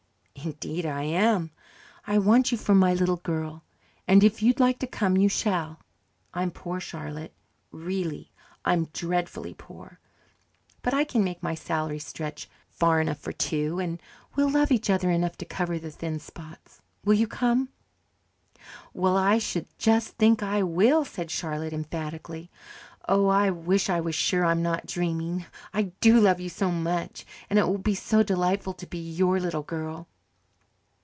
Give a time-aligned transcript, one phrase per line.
[0.43, 1.51] "Indeed I am.
[2.07, 3.61] I want you for my little girl,
[4.07, 5.79] and if you'd like to come, you shall.
[6.33, 7.35] I'm poor, Charlotte,
[7.71, 8.31] really,
[8.65, 9.99] I'm dreadfully poor,
[10.81, 14.01] but I can make my salary stretch far enough for two, and
[14.35, 16.81] we'll love each other enough to cover the thin spots.
[17.05, 17.69] Will you come?"
[18.95, 22.49] "Well, I should just think I will!" said Charlotte emphatically.
[23.07, 25.45] "Oh, I wish I was sure I'm not dreaming.
[25.71, 29.39] I do love you so much, and it will be so delightful to be your
[29.39, 30.07] little girl."